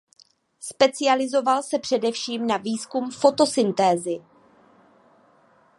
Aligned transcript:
Specializoval 0.59 1.63
se 1.63 1.79
především 1.79 2.47
na 2.47 2.57
výzkum 2.57 3.11
fotosyntézy. 3.11 4.19